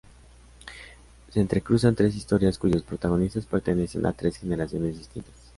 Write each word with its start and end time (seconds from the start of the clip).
Se 1.29 1.39
entrecruzan 1.39 1.93
tres 1.93 2.15
historias, 2.15 2.57
cuyos 2.57 2.81
protagonistas 2.81 3.45
pertenecen 3.45 4.03
a 4.07 4.13
tres 4.13 4.37
generaciones 4.37 4.97
distintas. 4.97 5.35